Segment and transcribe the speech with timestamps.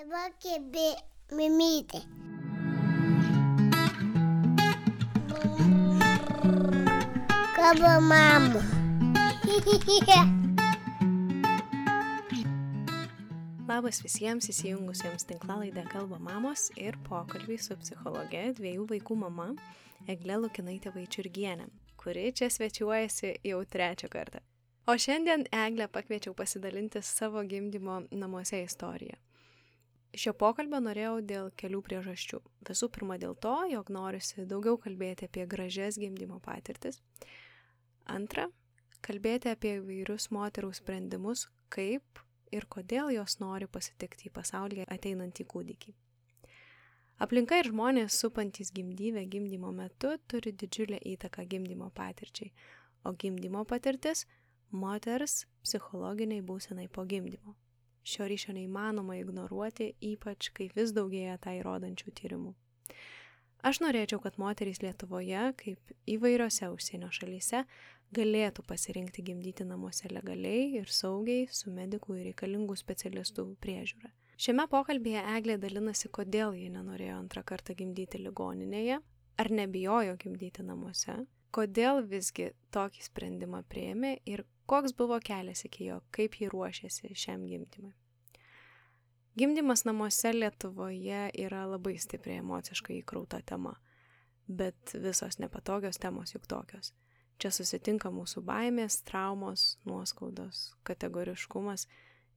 [0.00, 0.96] Dabar kėbė
[1.36, 1.98] mimytė.
[7.58, 8.62] Kaba mama.
[13.68, 19.52] Labas visiems įsijungusiems tinklalaidę Kalba mamos ir pokalbį su psichologe dviejų vaikų mama
[20.08, 21.68] Egle Lukinaitė Vaičiurgienė,
[22.00, 24.40] kuri čia svečiuojasi jau trečią kartą.
[24.88, 29.20] O šiandien Eglę pakviečiau pasidalinti savo gimdymo namuose istoriją.
[30.10, 32.40] Šio pokalbio norėjau dėl kelių priežasčių.
[32.66, 36.98] Visų pirma dėl to, jog norisi daugiau kalbėti apie gražias gimdymo patirtis.
[38.10, 38.48] Antra,
[39.06, 45.94] kalbėti apie įvairius moterų sprendimus, kaip ir kodėl jos nori pasitikti į pasaulį ateinantį kūdikį.
[47.22, 52.50] Aplinka ir žmonės supantys gimdyvę gimdymo metu turi didžiulę įtaką gimdymo patirčiai,
[53.04, 54.26] o gimdymo patirtis-
[54.82, 57.54] moters psichologiniai būsenai po gimdymo.
[58.06, 62.54] Šio ryšio neįmanoma ignoruoti, ypač kai vis daugėja tai įrodančių tyrimų.
[63.60, 67.66] Aš norėčiau, kad moterys Lietuvoje, kaip įvairiose užsienio šalyse,
[68.16, 74.08] galėtų pasirinkti gimdyti namuose legaliai ir saugiai su medikų ir reikalingų specialistų priežiūra.
[74.40, 78.96] Šiame pokalbėje Eglė dalinasi, kodėl ji nenorėjo antrą kartą gimdyti ligoninėje,
[79.36, 81.18] ar nebijojo gimdyti namuose,
[81.52, 87.42] kodėl visgi tokį sprendimą prieėmė ir koks buvo kelias iki jo, kaip ji ruošėsi šiam
[87.50, 87.92] gimdymui.
[89.38, 93.76] Gimdymas namuose Lietuvoje yra labai stipriai emociškai įkrauta tema,
[94.46, 96.92] bet visos nepatogios temos juk tokios.
[97.40, 101.86] Čia susitinka mūsų baimės, traumos, nuoskaudos, kategoriškumas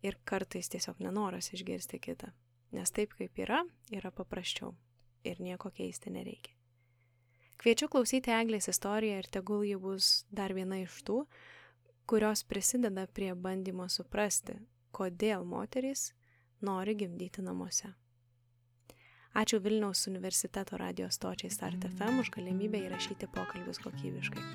[0.05, 2.31] ir kartais tiesiog nenoras išgirsti kitą.
[2.73, 3.61] Nes taip kaip yra,
[3.91, 4.71] yra paprasčiau
[5.27, 6.55] ir nieko keisti nereikia.
[7.61, 11.23] Kviečiu klausyti Eglės istoriją ir tegul ji bus dar viena iš tų,
[12.13, 14.53] kurios prisideda prie bandymo suprasti,
[14.93, 16.11] kodėl moterys
[16.61, 17.89] nori gimdyti namuose.
[19.41, 24.45] Ačiū Vilniaus universiteto radio stočiai Start FM už galimybę įrašyti pokalbius kokybiškai.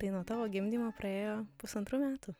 [0.00, 2.38] Tai nuo tavo gimdymo praėjo pusantrų metų,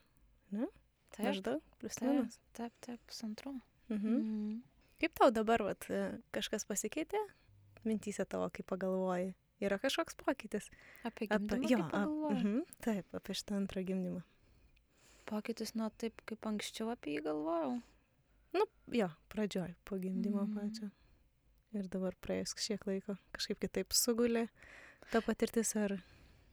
[0.57, 0.73] ne?
[1.13, 1.27] Taip.
[1.29, 2.41] Maždaug, plus minus.
[2.57, 3.59] taip, taip, pusantrų.
[3.93, 4.17] Mhm.
[4.17, 4.61] Mhm.
[5.05, 5.93] Kaip tau dabar, vat,
[6.33, 7.21] kažkas pasikeitė?
[7.85, 9.35] Mintysė tavo, kai pagalvoji.
[9.61, 10.67] Yra kažkoks pokytis.
[11.05, 12.37] Apie Apie, gimdymą jo, kaip ap, pagalvoji?
[12.37, 14.23] mhm, taip, apie šitą antrą gimdymą.
[15.27, 17.79] Pokytis nuo taip, kaip anksčiau apie jį galvojau.
[18.55, 20.55] Nu, jo, pradžioj, po gimdymo Mhm.
[20.59, 20.91] pačio.
[21.73, 24.49] Ir dabar praėjus kažkiek laiko, kažkaip kitaip sugulė
[25.11, 25.97] ta patirtis ar...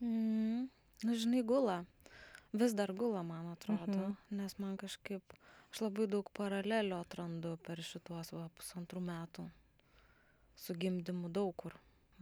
[0.02, 0.70] Mm.
[1.04, 1.86] Nu, žinai, gula.
[2.54, 3.88] Vis dar gula, man atrodo.
[3.88, 4.16] Mhm.
[4.32, 5.22] Nes man kažkaip,
[5.72, 9.50] aš labai daug paralelių atrandu per šituos va, pusantrų metų.
[10.56, 11.74] Su gimdymu daug kur.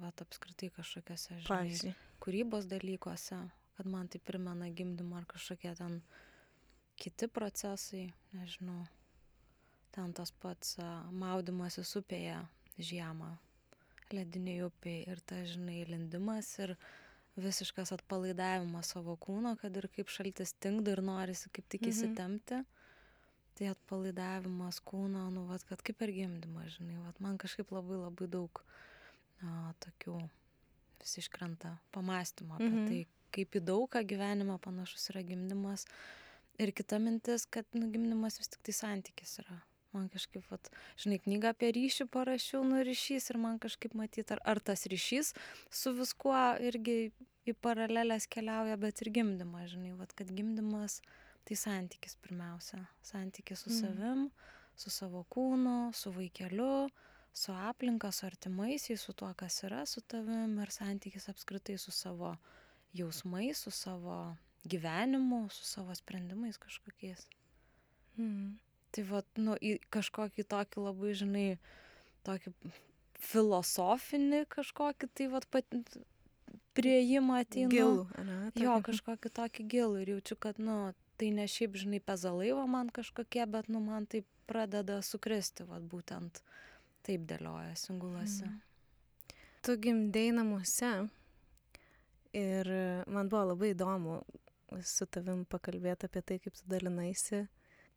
[0.01, 1.75] Vat apskritai kažkokiose, žinai,
[2.23, 3.37] kūrybos dalykuose,
[3.77, 5.99] kad man tai primena gimdymą ar kažkokie ten
[7.01, 8.85] kiti procesai, nežinau,
[9.93, 12.39] ten tas pats a, maudymasis upėje
[12.81, 13.29] žiemą,
[14.11, 16.75] lediniai upiai ir ta, žinai, lindimas ir
[17.39, 21.91] visiškas atpalaidavimas savo kūno, kad ir kaip šaltis tinkdo ir norisi kaip tik Mhm.
[21.93, 22.63] įsitempti.
[23.55, 28.27] Tai atpalaidavimas kūno, nu, vat, kad kaip ir gimdymas, žinai, vat, man kažkaip labai labai
[28.27, 28.61] daug
[29.43, 30.17] a, tokių
[31.01, 32.87] vis iškrenta pamastymų apie Mhm.
[32.87, 32.99] tai,
[33.31, 35.85] kaip į daugą gyvenime panašus yra gimdymas.
[36.59, 39.61] Ir kita mintis, kad nu, gimdymas vis tik tai santykis yra.
[39.93, 44.39] Man kažkaip, vat, žinai, knygą apie ryšį parašiau, nu ryšys ir man kažkaip matyti, ar,
[44.45, 45.33] ar tas ryšys
[45.69, 47.11] su viskuo irgi
[47.47, 51.01] į paralelės keliauja, bet ir gimdymas, žinai, vat, kad gimdymas
[51.43, 52.87] tai santykis pirmiausia.
[53.01, 53.79] Santykis su Mhm.
[53.81, 54.31] savim,
[54.77, 56.89] su savo kūnu, su vaikeliu,
[57.33, 62.35] su aplinka, su artimaisiais, su tuo, kas yra su tavim ir santykis apskritai su savo
[62.93, 67.27] jausmais, su savo gyvenimu, su savo sprendimais kažkokiais.
[68.17, 68.57] Mhm.
[68.91, 69.55] Tai vad, nu,
[69.89, 71.45] kažkokį tokį labai, žinai,
[72.27, 72.51] tokį
[73.23, 75.65] filosofinį kažkokį, tai vad, pat,
[76.75, 77.71] prieimą ateinu.
[77.71, 78.03] Gilų?
[78.59, 78.83] Jo, tokį.
[78.89, 80.75] kažkokį tokį gilų ir jaučiu, kad, nu,
[81.21, 85.87] tai ne šiaip, žinai, pezalai va man kažkokie, bet, nu, man tai pradeda sukristi, vad,
[85.87, 86.43] būtent
[87.05, 88.45] taip dėliojasi, gulasi.
[88.47, 88.59] Mhm.
[89.61, 90.91] Tu gimdėjai namuose
[92.33, 92.69] ir
[93.11, 94.21] man buvo labai įdomu
[94.87, 97.43] su tavim pakalbėti apie tai, kaip tu dalinaisi,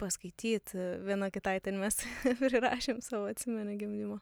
[0.00, 0.78] paskaityti.
[1.06, 2.00] Viena kitai ten mes
[2.42, 4.20] prirašėm savo atsimenę gimdymo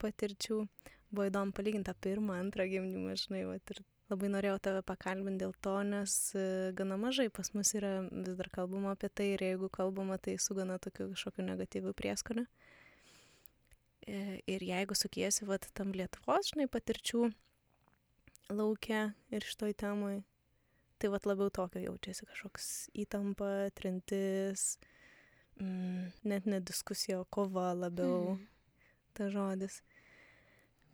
[0.00, 0.64] patirčių.
[1.10, 5.54] Buvo įdomu palyginti tą pirmą, antrą gimdymą, žinai, vat, ir labai norėjau tave pakalbinti dėl
[5.64, 6.44] to, nes e,
[6.78, 10.54] gana mažai pas mus yra vis dar kalbama apie tai ir jeigu kalbama, tai su
[10.54, 12.46] gana tokiu kažkokiu negatyviu prieskoniu.
[14.06, 17.26] E, Ir jeigu sukiesi, vat, tam Lietuvos, žinai, patirčių
[18.50, 20.22] laukia ir šitoj temai,
[20.98, 22.70] tai vat labiau tokio jaučiasi kažkoks
[23.04, 24.78] įtampa, trintis,
[25.60, 28.46] mm, net ne diskusija, o kova labiau Mhm.
[29.14, 29.82] ta žodis.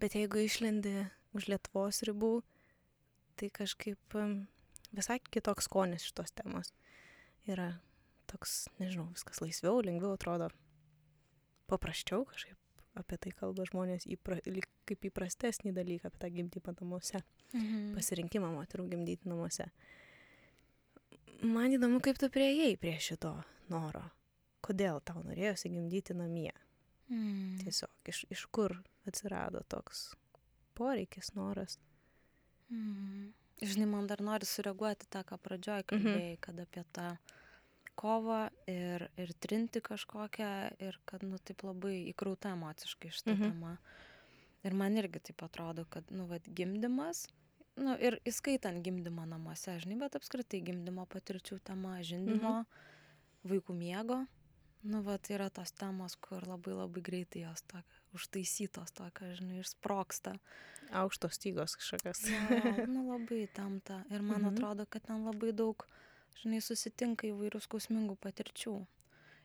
[0.01, 2.43] Bet jeigu išlendi už Lietuvos ribų,
[3.37, 3.99] tai kažkaip
[4.93, 6.73] visai kitoks skonis šitos temos.
[7.47, 7.81] Yra
[8.27, 10.51] toks, nežinau, viskas laisviau, lengviau atrodo.
[11.69, 12.57] Paprasčiau kažkaip
[12.97, 14.39] apie tai kalba žmonės įpra,
[14.89, 17.23] kaip įprastesnį dalyką apie tą gimdymą namuose,
[17.53, 17.95] Mhm.
[17.95, 19.71] pasirinkimą moterų gimdyti namuose.
[21.43, 23.35] Man įdomu, kaip tu prieėjai prie šito
[23.69, 24.03] noro.
[24.65, 26.53] Kodėl tau norėjosi gimdyti namie?
[27.11, 27.59] Mhm.
[27.63, 28.73] Tiesiog iš, iš kur
[29.07, 30.15] atsirado toks
[30.75, 31.79] poreikis, noras.
[32.71, 33.33] Mhm.
[33.63, 35.87] Žinai, man dar nori sureaguoti tą, ką pradžioj Mhm.
[35.93, 37.19] kalbėjai, kad apie tą
[37.99, 38.41] kovą
[38.71, 40.51] ir, ir trinti kažkokią
[40.85, 43.49] ir kad, nu, taip labai įkrauta emociškai šitą Mhm.
[43.51, 43.77] temą.
[44.67, 47.27] Ir man irgi taip atrodo, kad, nu, vad, gimdymas,
[47.77, 52.65] nu, ir įskaitant gimdymą namuose, žinai, bet apskritai gimdymo patirčių tema, žindymo,
[53.47, 54.23] vaikų miego,
[54.87, 60.37] nu, vad, yra tos temos, kur labai labai greitai jos tokia, užtaisytos tokia, žinai, išsproksta.
[60.95, 62.25] Aukštos stygos kažkokios.
[62.31, 64.05] Jo, nu labai tamta.
[64.11, 64.55] Ir man Mhm.
[64.55, 65.87] atrodo, kad ten labai daug,
[66.43, 68.77] žinai, susitinka įvairių skausmingų patirčių.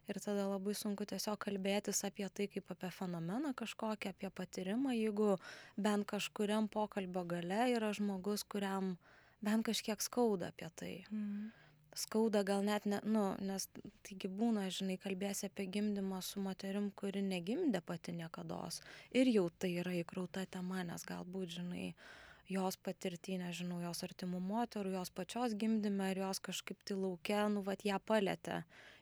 [0.10, 5.36] Ir tada labai sunku tiesiog kalbėtis apie tai kaip apie fenomeną kažkokį, apie patyrimą, jeigu
[5.78, 8.96] bent kažkuriam pokalbio gale yra žmogus, kuriam
[9.46, 10.94] bent kažkiek skauda apie tai.
[11.14, 11.52] Mm.
[12.02, 13.68] Skauda gal net, ne, nu, nes
[14.08, 18.62] taigi būna, žinai, kalbėsi apie gimdymą su moterim, kuri negimdė pati niekada.
[19.12, 21.90] Ir jau tai yra įkrauta tema, nes galbūt, žinai,
[22.52, 27.64] jos patirtį, nežinau, jos artimų moterų, jos pačios gimdyme ir jos kažkaip tai laukia, nu,
[27.68, 28.62] vad ją palėtė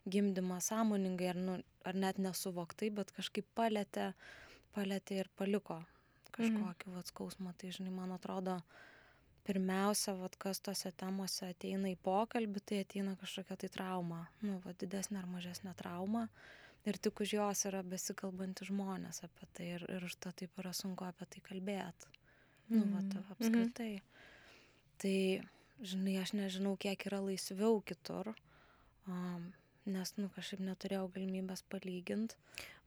[0.09, 1.55] gimdymą sąmoningai ar, nu,
[1.87, 4.11] ar net nesuvoktai, bet kažkaip palėtė,
[4.75, 5.81] palėtė ir paliko
[6.35, 6.95] kažkokį, mm.
[6.95, 7.53] vad, skausmą.
[7.59, 8.59] Tai, žinai, man atrodo,
[9.47, 14.75] pirmiausia, vat, kas tose temose ateina į pokalbį, tai ateina kažkokia tai trauma, nu, va,
[14.79, 16.27] didesnė ar mažesnė trauma.
[16.87, 20.71] Ir tik už jos yra besikalbantys žmonės apie tai ir, ir už to taip yra
[20.73, 22.18] sunku apie tai kalbėti.
[22.69, 23.09] Nu, va, Mhm.
[23.09, 24.01] ta, apskritai.
[25.01, 25.41] Tai,
[25.81, 28.33] žinai, aš nežinau, kiek yra laisviau kitur,
[29.07, 29.53] um,
[29.85, 32.35] nes, nu, kažkaip neturėjau galimybės palyginti.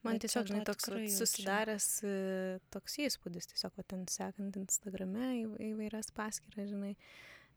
[0.04, 0.88] Man Bet tiesiog, žinai, to toks
[1.18, 6.96] susidaręs e, toks įspūdis, tiesiog va, ten sekant Instagrame į- įvairias paskiras, žinai,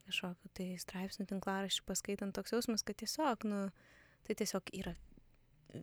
[0.05, 3.71] kažkokiu tai straipsnių tinklaraščių paskaitant toks jausmas, kad tiesiog, nu,
[4.23, 4.95] tai tiesiog yra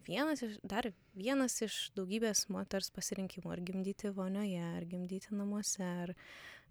[0.07, 0.89] vienas iš, dar
[1.19, 6.15] vienas iš daugybės moters pasirinkimų, ar gimdyti vonioje, ar gimdyti namuose, ar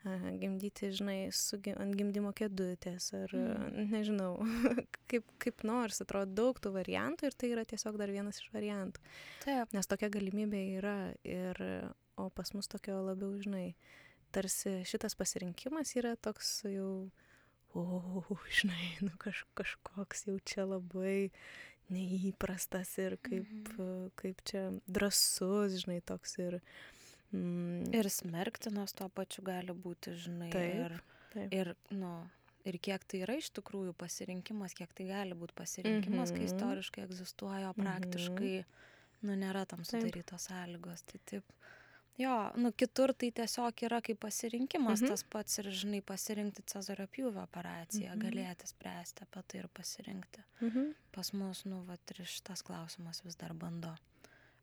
[0.03, 3.89] a, gimdyti, žinai, su, ant gimdymo kėdutės, ar Mhm.
[3.91, 4.31] nežinau,
[5.11, 8.99] kaip, kaip nors, atrodo daug tų variantų ir tai yra tiesiog dar vienas iš variantų.
[9.45, 9.73] Taip.
[9.77, 11.61] Nes tokia galimybė yra ir,
[12.17, 13.75] o pas mus tokio labiau, žinai,
[14.33, 17.11] tarsi šitas pasirinkimas yra toks jau,
[17.75, 17.83] o,
[18.49, 21.29] žinai, nu kaž, kažkoks jau čia labai
[21.89, 23.47] neįprastas ir kaip,
[23.77, 24.11] Mhm.
[24.15, 26.61] kaip čia drasus, žinai, toks ir...
[27.33, 30.49] Mm, Ir smerktinas tuo pačiu gali būti, žinai.
[30.51, 31.01] Taip, ir,
[31.33, 31.53] taip.
[31.53, 32.29] ir, nu,
[32.65, 36.49] ir kiek tai yra iš tikrųjų pasirinkimas, kiek tai gali būti pasirinkimas, kai Mhm.
[36.51, 37.85] istoriškai egzistuoja, o Mhm.
[37.85, 38.65] praktiškai,
[39.23, 40.01] nu, nėra tam Taip.
[40.03, 41.03] sudarytos sąlygos.
[41.07, 41.43] Tai taip.
[42.17, 45.07] Jo, nu, kitur tai tiesiog yra kaip pasirinkimas Mhm.
[45.09, 48.21] tas pats ir, žinai, pasirinkti Cezario pjūvio operaciją, Mhm.
[48.21, 50.43] galėti spręsti apie tai ir pasirinkti.
[50.61, 50.93] mhm.
[51.11, 53.95] Pas mus, nu, va, ir šitas klausimas vis dar bando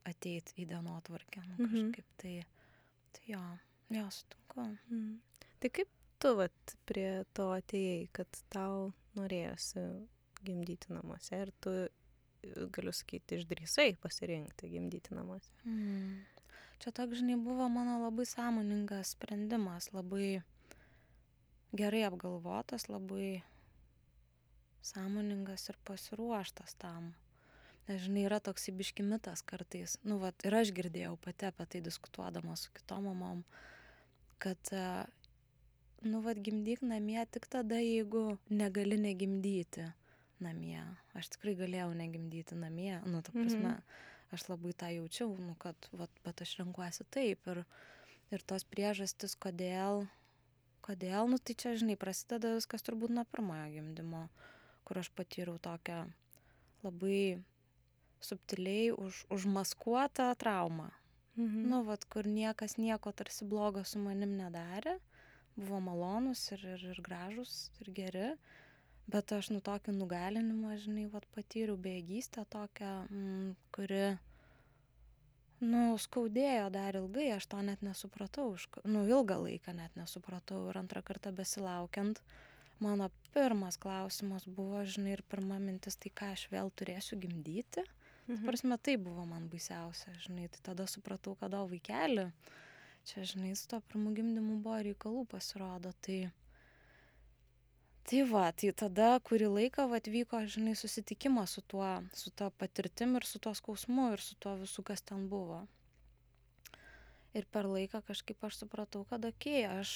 [0.05, 1.43] ateiti į dienotvarkę.
[1.49, 1.93] Nu, Mhm.
[1.93, 2.45] kažkaip tai,
[3.13, 3.59] tai jo,
[3.91, 4.79] jo, sutinku.
[4.91, 5.19] Mm.
[5.61, 5.89] Tai kaip
[6.21, 10.07] tu vat, prie to atėjai, kad tau norėjosi
[10.45, 11.89] gimdyti namuose ir tu,
[12.71, 15.51] galiu sakyti, išdrysai pasirinkti gimdyti namuose?
[15.67, 16.25] Mm.
[16.79, 20.43] Čia toks, žinai, buvo mano labai sąmoningas sprendimas, labai
[21.75, 23.43] gerai apgalvotas, labai
[24.83, 27.13] sąmoningas ir pasiruoštas tam.
[27.89, 29.97] Nes, žinai, yra toks įbiškimitas kartais.
[30.05, 33.43] Nu, vat, ir aš girdėjau pati apie tai diskutuodama su kitom mamom,
[34.39, 34.85] kad, e,
[36.05, 39.89] nu, vat, gimdyk namie tik tada, jeigu negali negimdyti
[40.45, 40.85] namie.
[41.19, 44.05] Aš tikrai galėjau negimdyti namie, nu, ta prasme, Mhm.
[44.35, 47.47] Aš labai tą jaučiau, nu, kad, vat, bet aš renkuosi taip.
[47.53, 47.63] Ir,
[48.35, 50.07] ir tos priežastis, kodėl,
[50.85, 54.27] kodėl, nu, tai čia, žinai, prasideda viskas turbūt nuo pirmojo gimdymo,
[54.89, 56.05] kur aš patyriau tokią
[56.85, 57.41] labai
[58.25, 60.91] subtiliai už, užmaskuotą traumą.
[61.39, 61.69] Mhm.
[61.71, 64.97] Nu, vat, kur niekas nieko tarsi blogo su manim nedarė,
[65.59, 68.31] buvo malonus ir, ir, ir gražus ir geri,
[69.09, 74.03] bet aš nu tokį nugalinimą, žinai, vat, patyriau bejėgystę tokią, mm, kuri,
[75.65, 78.53] nu, skaudėjo dar ilgai, aš to net nesupratau,
[78.85, 82.21] nu, ilgą laiką net nesupratau ir antrą kartą besilaukiant,
[82.85, 87.87] mano pirmas klausimas buvo, žinai, ir pirma mintis, tai ką aš vėl turėsiu gimdyti,
[88.29, 88.45] Mhm.
[88.45, 92.27] Prasme, tai buvo man baisiausia, žinai, tai tada supratau, kad o vaikeli,
[93.09, 96.19] čia, žinai, su to pirmų gimdymu buvo reikalų pasirodo, tai
[98.09, 103.19] tai va tai tada kurį laiką vat vyko žinai susitikimas su tuo su ta patirtim
[103.19, 105.59] ir su tuo skausmu ir su tuo visu kas ten buvo.
[107.37, 109.93] Ir per laiką kažkaip aš supratau kad okei aš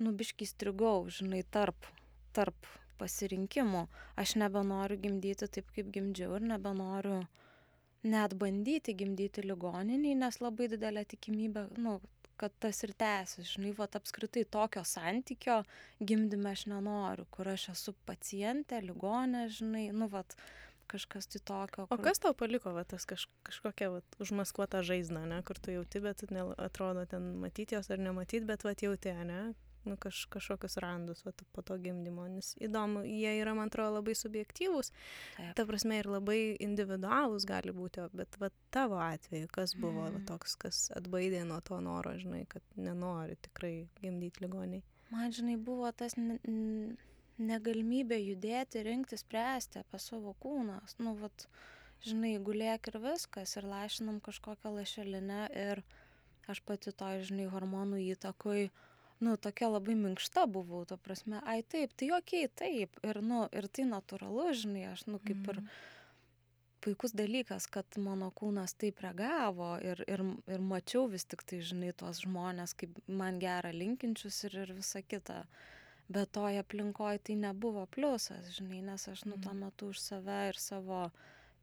[0.00, 1.90] nu biškį įstrigau žinai tarp
[2.32, 3.84] tarp pasirinkimų.
[4.16, 7.20] Aš nebenoriu gimdyti taip kaip gimdžiau ir nebenoriu
[8.14, 11.98] net bandyti gimdyti ligoninėj nes labai didelė tikimybė nu
[12.40, 15.62] kad tas ir tęsis žinai vat apskritai tokio santykio
[16.00, 20.36] gimdyme aš nenoriu kur aš esu pacientė ligonė žinai nu vat
[20.90, 25.42] kažkas tai tokio o kas tau paliko va tas kaž kažkokia vat užmaskuota žaizda ane
[25.48, 29.40] kur tu jauti bet ne atrodo ten matyt jos ar nematyt bet vat jauti ane
[29.84, 34.14] nu kaž kažkokius randus vat po to gimdymo nes įdomu jie yra man atrodo labai
[34.18, 34.90] subjektyvūs.
[35.56, 40.26] Ta prasme ir labai individualūs gali būti bet vat tavo atveju kas buvo va Mm.
[40.26, 45.90] toks kas atbaidė nuo to noro žinai kad nenori tikrai gimdyt ligoninėj man žinai buvo
[45.92, 46.14] tas
[47.38, 50.78] negalimybė judėti rinktis spręsti apie savo kūną.
[51.02, 51.46] Nu vat
[52.04, 55.82] žinai gulėk ir viskas ir lašinam kažkokią lašelinę ir
[56.48, 58.68] aš pati toj žinai hormonų įtakoj
[59.20, 62.98] nu tokia labai minkšta buvau ta prasme ai taip tai okei taip.
[63.06, 65.60] Ir nu ir tai natūralu žinai aš nu kaip ir
[66.84, 70.24] puikus dalykas kad mano kūnas taip reagavo ir ir
[70.56, 75.44] ir mačiau vis tiktai žinai tuos žmones kaip man gera linkinčius ir ir visa kita.
[76.08, 80.60] Bet toj aplinkoj tai nebuvo pliusas žinai nes aš nu tuo metu už save ir
[80.60, 81.06] savo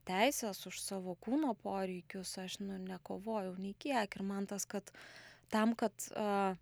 [0.10, 4.17] teises už savo kūno poreikius aš nu nekovojau nei kiek.
[4.17, 4.89] Ir man tas kad
[5.53, 6.55] tam kad a,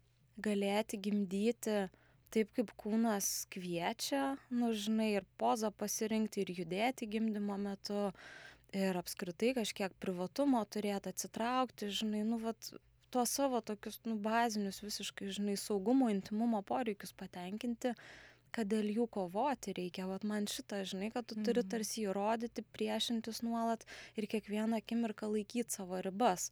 [0.45, 1.75] galėti gimdyti
[2.33, 8.09] taip kaip kūnas kviečia nu žinai ir pozą pasirinkti ir judėti gimdymo metu
[8.75, 12.71] ir apskritai kažkiek privatumo turėt atsitraukti žinai nu vat
[13.09, 17.95] tuos savo tokius nu bazinius visiškai žinai saugumo intymumo poreikius patenkinti
[18.51, 20.07] kad dėl jų kovoti reikia.
[20.09, 21.69] Vat man šitą žinai kad tu turi Mhm.
[21.69, 23.85] tarsi įrodyti priešintis nuolat
[24.17, 26.49] ir kiekvieną akimirką laikyt savo ribas.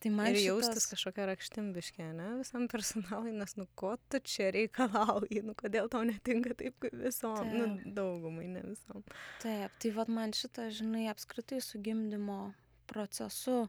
[0.00, 4.18] Tai man ir jaustis šitas kažkokia rakštim biškį ane visam personalui nes nu ko tu
[4.20, 7.46] čia reikalauji nu kodėl tau netinka taip kaip visom?
[7.52, 7.94] Nu Taip.
[7.94, 9.04] daugumai ne visom.
[9.42, 12.54] Taip, tai vad man šitas, žinai, apskritai su gimdymo
[12.86, 13.68] procesu,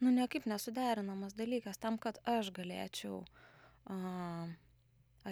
[0.00, 1.78] nu niekaip nesuderinamas dalykas.
[1.78, 3.24] Tam, kad aš galėčiau
[3.86, 4.48] a,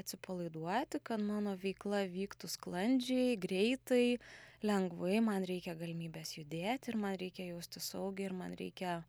[0.02, 4.18] atsipalaiduoti, kad mano veikla vyktų sklandžiai, greitai,
[4.66, 9.02] lengvai, man reikia galimybės judėti ir man reikia jausti saugiai ir man reikia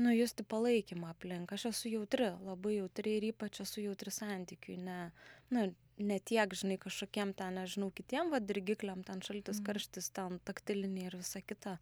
[0.00, 1.52] nujusti palaikymą aplink.
[1.52, 5.00] Aš esu jautri, labai jautri ir ypač esu jautri santykiui, ne,
[5.52, 5.66] nu,
[6.00, 9.66] ne tiek, žinai, kažkokiem ten, nežinau, kitiem vadirgikliam, ten šaltis, Mhm.
[9.66, 11.78] karštis, ten taktiliniai ir visa kita,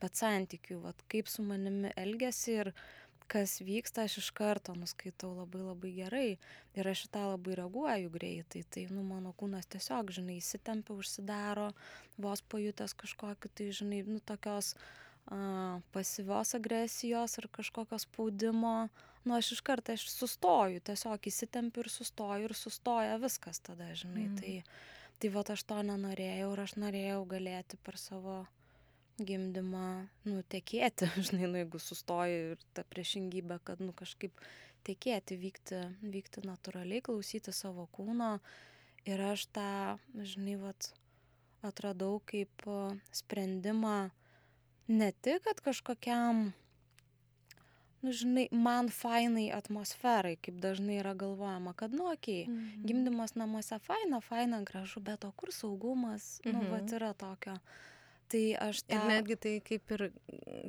[0.00, 2.72] bet santykiui, vad kaip su manimi elgesi ir
[3.30, 6.30] kas vyksta, aš iš karto nuskaitau labai labai gerai
[6.78, 8.64] ir aš tą labai reaguoju greitai.
[8.72, 11.70] Tai, nu, mano kūnas tiesiog, žinai, įsitempia, užsidaro,
[12.18, 18.76] vos pajutęs kažkokį, tai, žinai, nu, tokios a, pasyvios agresijos ar kažkokio spaudimo,
[19.24, 24.26] nu, aš iš karto, aš sustoju, tiesiog įsitempiu ir sustoju ir sustoja viskas tada, žinai.
[24.26, 24.40] Mhm.
[24.40, 24.88] Tai,
[25.20, 28.42] tai va aš to nenorėjau ir aš norėjau galėti per savo
[29.20, 29.86] gimdymą,
[30.28, 34.32] nu, tekėti, žinai, nu, jeigu sustoji ir ta priešingybė, kad, nu, kažkaip
[34.86, 38.38] tekėti, vykti, vykti natūraliai, klausyti savo kūno.
[39.08, 40.90] Ir aš tą, žinai, vat,
[41.64, 42.64] atradau kaip
[43.12, 44.10] sprendimą
[44.88, 46.50] ne tik, kad kažkokiam,
[48.02, 52.86] nu, žinai, man fainai atmosferai, kaip dažnai yra galvojama, kad, nu, okei, okay, Mhm.
[52.88, 56.70] gimdymas namuose faina, faina, gražu, bet o kur saugumas, nu, Mhm.
[56.72, 57.58] vat yra tokio.
[58.30, 58.94] Tai aš tą...
[58.94, 60.04] Ir netgi tai kaip ir,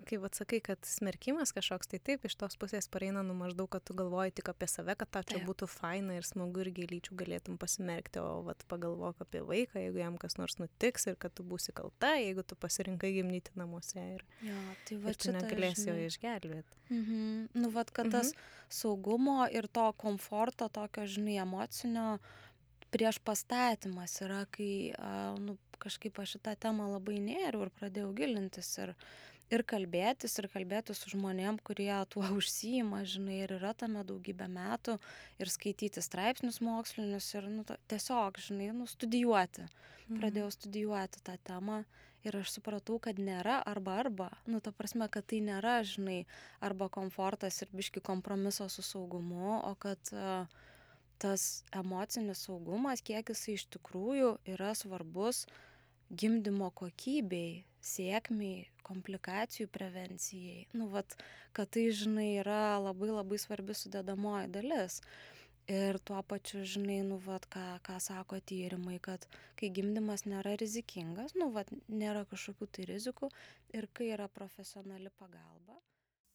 [0.10, 3.94] kaip atsakai, kad smerkimas kažkoks, tai taip, iš tos pusės pareina, nu maždaug, kad tu
[3.98, 5.46] galvoji tik apie save, kad tau čia Taip.
[5.50, 10.18] būtų faina ir smagu ir gėlyčių galėtum pasimerkti, o vat pagalvok apie vaiką, jeigu jam
[10.22, 14.58] kas nors nutiks ir kad tu būsi kalta, jeigu tu pasirinkai gimdyti namuose ir, Jo,
[14.90, 16.82] tai va ir tu negalėsi jo išgelbėti.
[16.90, 17.50] Mhm.
[17.62, 18.34] Nu, vad, kad tas
[18.74, 22.16] saugumo ir to komforto, tokio, žinai, emocinio
[22.92, 28.70] prieš pastatymas yra, kai, a, nu, kažkaip aš šitą temą labai nėriau ir pradėjau gilintis
[28.82, 28.94] ir,
[29.52, 34.98] ir kalbėtis, ir kalbėtis su žmonėm, kurie tuo užsijima, žinai, ir yra tame daugybę metų,
[35.42, 39.68] ir skaityti straipsnius mokslinius, ir, nu, to- tiesiog, žinai, nu, studijuoti.
[40.12, 41.84] Pradėjau studijuoti tą temą
[42.28, 44.28] ir aš supratau, kad nėra arba arba.
[44.46, 46.26] Nu, ta prasme, kad tai nėra, žinai,
[46.62, 50.60] arba komfortas ir biški kompromiso su saugumu, o kad uh,
[51.22, 55.46] tas emocinis saugumas, kiek jisai iš tikrųjų yra svarbus
[56.12, 60.66] gimdymo kokybei, sėkmiai, komplikacijų prevencijai.
[60.78, 61.16] Nu, vat,
[61.56, 65.00] kad tai, žinai, yra labai labai svarbi sudėdamoji dalis.
[65.72, 69.28] Ir tuo pačiu, žinai, nu, vat, ką, ką sako tyrimai, kad
[69.60, 73.32] kai gimdymas nėra rizikingas, nu, vat, nėra kažkokių tai rizikų
[73.78, 75.78] ir kai yra profesionali pagalba.